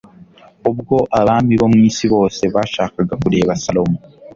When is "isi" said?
1.89-2.05